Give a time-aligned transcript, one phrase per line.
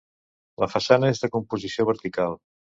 [0.63, 2.39] La façana és de composició vertical.